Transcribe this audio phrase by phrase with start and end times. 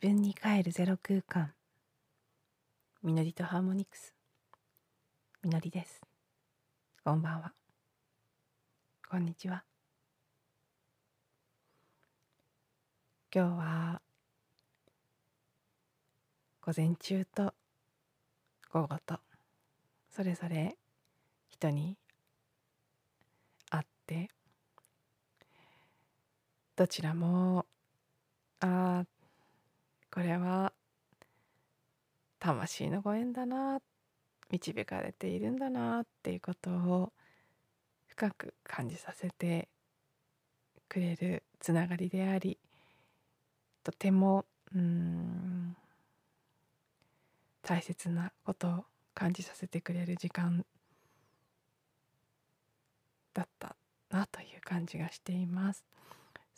[0.00, 1.52] 自分に帰るゼロ空間。
[3.02, 4.14] みのりとハーモニクス。
[5.42, 6.00] みのりです。
[7.04, 7.52] こんばんは。
[9.10, 9.64] こんにちは。
[13.34, 14.00] 今日は
[16.60, 17.52] 午前中と
[18.70, 19.18] 午後と
[20.14, 20.76] それぞれ
[21.48, 21.96] 人に
[23.68, 24.28] 会って
[26.76, 27.66] どちらも
[28.60, 29.02] あ
[30.18, 30.72] これは
[32.40, 33.78] 魂のご縁だな
[34.50, 37.12] 導かれているんだなっていうことを
[38.08, 39.68] 深く感じさせて
[40.88, 42.58] くれるつながりであり
[43.84, 44.44] とても
[44.74, 45.76] うん
[47.62, 50.66] 大切なことを感じさせてくれる時間
[53.34, 53.76] だった
[54.10, 55.84] なという感じがしています。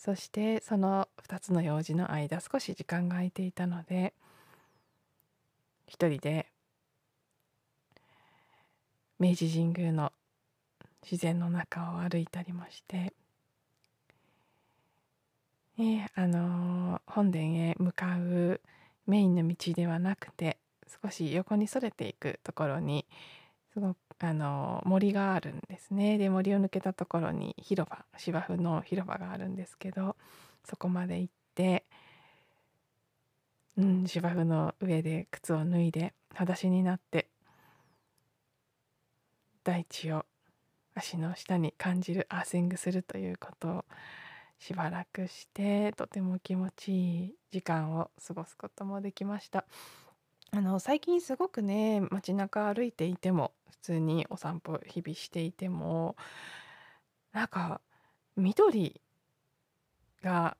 [0.02, 4.14] そしてその2つの用事の間少し時間が空いていたので
[5.86, 6.46] 一人で
[9.18, 10.10] 明治神宮の
[11.02, 13.12] 自然の中を歩いたりもして、
[15.76, 18.62] ね、あの本殿へ向かう
[19.06, 20.56] メインの道ではなくて
[21.04, 23.04] 少し横にそれていくところに
[23.74, 30.14] すごくあの森があるんですねで森を抜けたところに広場芝生の広場があるんですけど
[30.64, 31.84] そこまで行って、
[33.78, 37.28] うん、芝生の上で靴を脱いで裸足になって
[39.64, 40.26] 大地を
[40.94, 43.84] 足の下に感じるアーシングするということを
[44.58, 49.64] しばらくしてとても気持ちいい時間を過ごすこともできました。
[50.52, 56.16] あの最近すごくね街中歩いていても普通にお散歩日々していても
[57.32, 57.80] なんか
[58.36, 59.00] 緑
[60.22, 60.56] が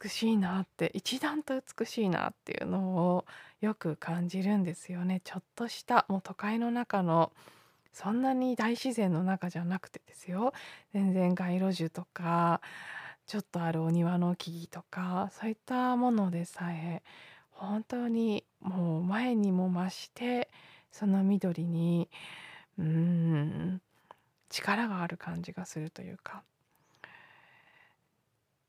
[0.00, 2.80] 美しいなって一段と美しいなっていうの
[3.16, 3.24] を
[3.60, 5.20] よく感じるんですよね。
[5.24, 7.32] ちょっとしたもう都会の中の
[7.92, 10.52] そんなに大自然の中じゃなくてですよ。
[10.92, 12.60] 全然街路樹とか
[13.26, 17.02] ちょっとあるお庭の木々とかそういったものでさえ
[17.52, 20.48] 本当にもう前にも増して
[20.90, 22.08] その緑に
[22.78, 23.82] うん
[24.48, 26.42] 力がある感じがするというか。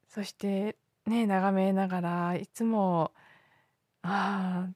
[0.10, 0.76] そして
[1.08, 3.12] ね眺めながらいつも
[4.04, 4.68] あ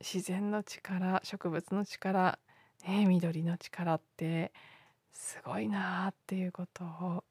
[0.00, 2.38] 自然の力植物の力、
[2.86, 4.52] ね、緑の力って
[5.12, 7.24] すごいなっていうことを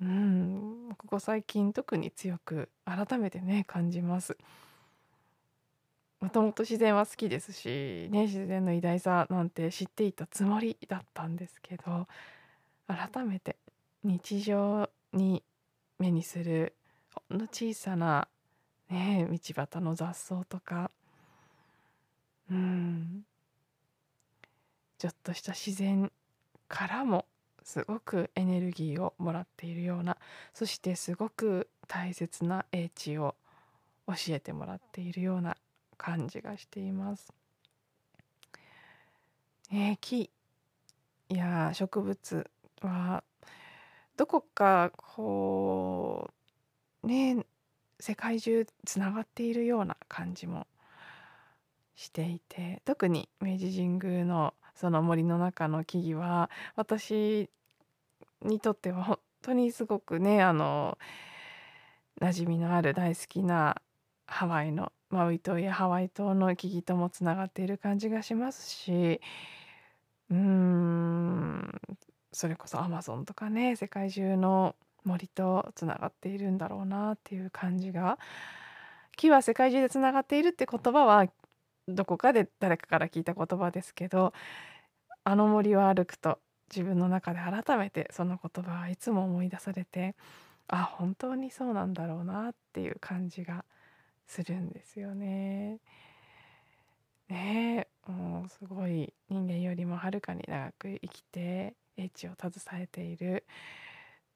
[0.00, 4.36] うんここ最近特に強く改めてね感じます。
[6.22, 12.06] もともと自然は好きですし、ね、自然の偉大さなんて知っていたつもりだったんですけど
[12.86, 13.56] 改めて
[14.04, 15.42] 日常に
[15.98, 16.74] 目にする
[17.28, 18.28] ほんの小さな、
[18.88, 20.92] ね、道端の雑草とか
[22.48, 23.24] うん
[24.98, 26.12] ちょっとした自然
[26.68, 27.26] からも
[27.64, 30.16] すごくエネルギーをもらっているような
[30.54, 33.34] そしてすごく大切な英知を
[34.06, 35.56] 教えてもらっているような
[36.02, 37.32] 感じがしています。
[39.70, 40.30] えー、木
[41.28, 42.50] や植物
[42.82, 43.22] は
[44.16, 46.28] どこかこ
[47.04, 47.46] うね
[48.00, 50.66] 世界中つながっているような感じも
[51.94, 57.48] していて特に明治神宮のその森の中の木々は私
[58.42, 60.98] にとっては本当にすごくねあの
[62.20, 63.80] 馴染みのある大好きな
[64.26, 69.20] ハワイのマウイ島やハワイ島の木々ともつながっている感じがしますし
[70.30, 71.80] うーん
[72.32, 74.74] それこそアマゾンとかね世界中の
[75.04, 78.18] 森とつながっているんだろうなっていう感じが
[79.16, 81.26] 木は世界中でつながっているって言葉は
[81.88, 84.32] どこかで誰かから聞いた言葉ですけど
[85.24, 86.38] あの森を歩くと
[86.70, 90.14] 自分の中で改めてその言葉はいつも思い出されて
[90.68, 93.81] あ本当にそうなんだろうなっていう感じがす
[94.26, 95.78] するんですよね。
[97.28, 103.44] ねもうすごい人間よりもはるかに長く生きて英知を携えている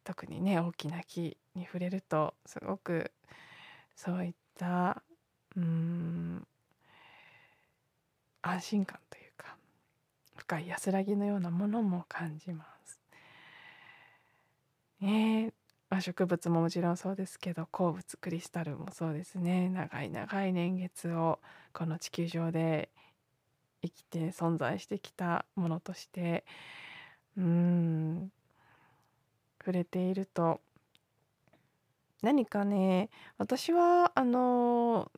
[0.04, 3.10] 特にね大きな木に触れるとすごく
[3.96, 5.02] そういった
[5.56, 6.46] うん
[8.42, 9.56] 安心感というか
[10.36, 13.00] 深い安らぎのようなものも感じます。
[15.00, 15.52] ね
[15.96, 19.70] まあ、植物ももちろんそうですけど鉱物クリスタルもそうですね。
[19.70, 21.40] 長い長い年月を
[21.72, 22.90] この地球上で
[23.82, 26.44] 生きて存在してきたものとして
[27.38, 28.30] うん
[29.58, 30.60] 触れていると
[32.20, 33.08] 何かね、
[33.38, 35.10] 私はあの、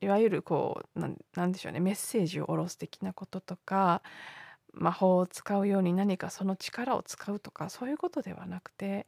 [0.00, 4.02] いわゆるこう、ななんでしょうね、メッセージを下ろす的なこととか、
[4.72, 9.06] 魔法を使うように何かその力を使うとか、そういうことではなくて、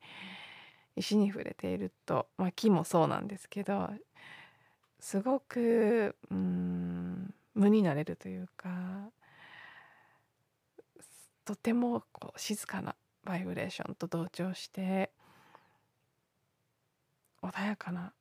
[1.01, 3.91] 石に触れていると、まあ、木もそうなんですけど、
[5.01, 8.69] すごく、うん、無になれるというか、
[11.47, 12.95] とてもこう静かな
[13.25, 15.11] バイブレーションと同調して
[17.43, 18.13] 穏やかな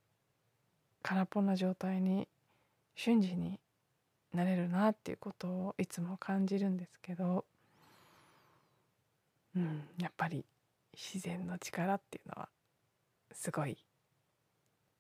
[1.04, 2.28] 空っぽな状態に
[2.96, 3.60] 瞬時に
[4.34, 7.46] なれるなっていうことをいつも感じるんですけど、
[9.56, 10.46] うん、やっぱり
[10.94, 12.50] 自然の力っていうのは
[13.34, 13.78] すごい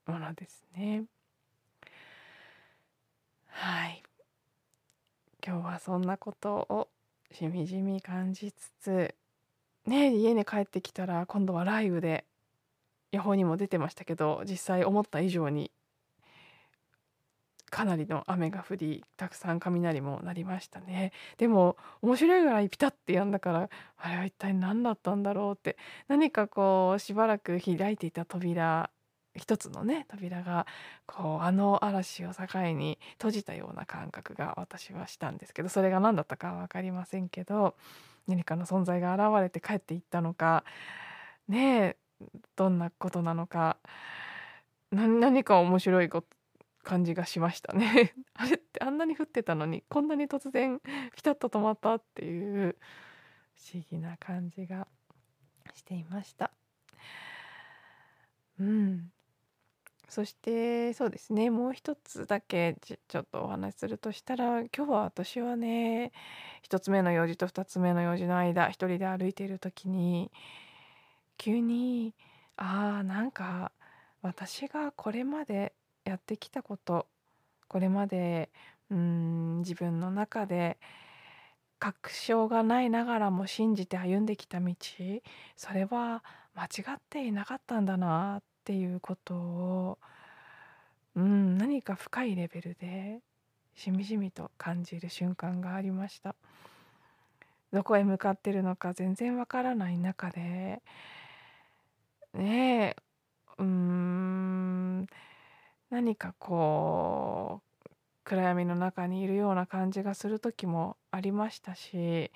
[0.06, 1.06] ものですね。
[3.48, 4.04] はい
[5.46, 6.90] 今日はそんなことを
[7.31, 9.16] しみじみ感じつつ
[9.86, 12.26] ね家に帰ってきたら今度は雷雨で
[13.12, 15.72] 予報にも出てましたけど実際思った以上に
[17.69, 21.12] かなりの雨が降りたくさん雷も鳴りましたね。
[21.38, 25.77] でも面白いぐらいピタッてやんだからあれは一体何だったんだろうって。
[26.07, 28.89] 何かこうしばらく開いていた扉
[29.36, 30.66] 一つのね扉が
[31.06, 37.75] こうあの嵐を境に閉じたような感覚が私はしたんですけどそれが何だったかは分かりませんけど
[38.27, 40.63] 何かの存在が現れて帰っていったのか
[41.48, 41.98] ねえ
[42.56, 43.77] どんなことなのか
[44.92, 46.27] 何か面白いこと
[46.89, 48.15] 感じがしましたね。
[48.33, 50.81] あれってあんなに降ってたのにこんなに突然
[51.15, 52.75] ピタッと止まったっていう
[53.56, 54.88] 不思議な感じが
[55.75, 56.51] していました。
[58.59, 59.12] うん。
[60.07, 61.51] そしてそうですね。
[61.51, 66.12] もう一つだけちちょっとお話しするとしたら今日は私はね
[66.63, 70.31] 一つ目の用事と二つ目の用事の間一人で歩いている時に
[71.38, 72.15] 急に
[72.57, 73.71] あーなんか
[74.24, 75.74] 私がこれまで
[76.09, 77.07] やってきたこと
[77.67, 78.50] これまで
[78.91, 80.77] うん自分の中で
[81.79, 84.73] 確証がないながらも信じて歩んできた道
[85.56, 86.23] それは
[86.56, 89.97] 間違っていなかったんだなっっていうことを、
[91.15, 93.19] うん、何か深いレベルで
[93.73, 96.35] しみじみと感じる瞬間がありました。
[97.73, 100.83] どこへ向かってるのか全然わからない中で
[102.33, 102.95] ねえ
[103.57, 105.07] うーん
[106.00, 107.90] 何かこう
[108.24, 112.31] 暗闇の中にいるような感じがする時もありましたし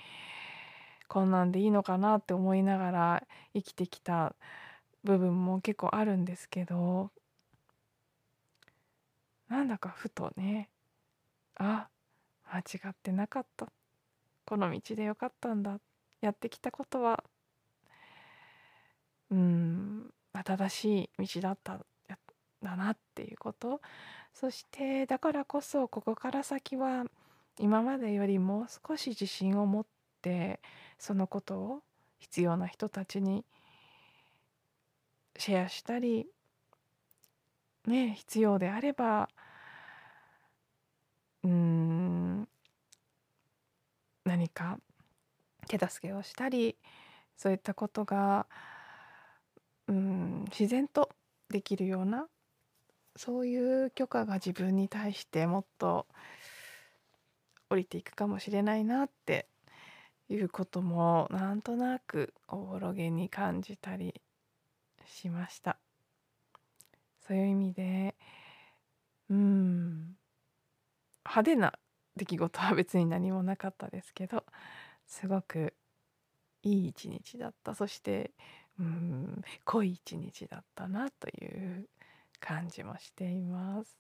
[1.08, 3.24] こんなんでいいのかなって思いながら
[3.54, 4.36] 生きてきた
[5.06, 7.12] 部分も結構あるんですけど
[9.48, 10.70] なんだかふとね
[11.56, 11.88] あ
[12.44, 13.68] 間違ってなかった。
[14.46, 15.80] この道でよかったんだ。
[16.20, 17.24] やってきたことは
[19.32, 20.14] うん
[20.44, 21.80] 正しい道だった。
[22.64, 23.82] だなっていうこと。
[24.34, 27.06] そしてだからこそここから先は
[27.60, 29.86] 今までよりも少し自信を持っ
[30.22, 30.60] て
[30.98, 31.84] そのことを
[32.20, 33.46] 必要な人たちに
[35.38, 36.28] シェアしたり
[37.86, 39.30] ね必要であれば
[41.44, 42.48] うん
[44.26, 44.80] 何か
[45.68, 46.78] 手助けをしたり
[47.38, 48.48] そういったことが
[49.88, 51.10] うん自然と
[51.50, 52.28] できるような
[53.16, 56.08] そういう許可が自分に対してもっと
[57.70, 59.48] 降りていくかもしれないなって
[60.30, 64.22] いうこともなんとなくおぼろげに感じたり
[65.06, 65.78] しました。
[67.28, 68.16] そういう意味で
[69.30, 70.18] うん。
[71.26, 71.74] 派手な
[72.16, 74.44] 出来事は別に何もなかったですけど
[75.08, 75.74] すごく
[76.64, 77.76] いい一日だった。
[77.76, 78.32] そして
[78.80, 81.88] うん濃い一日だったなという
[82.44, 83.98] 感じもしています。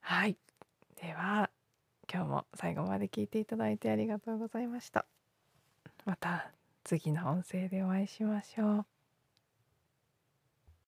[0.00, 0.36] はい。
[1.02, 1.50] では
[2.12, 5.06] 今日も最後まで聞いていただいてありがとうございました。
[6.04, 6.52] また
[6.84, 8.99] 次の音声でお会いしましょう。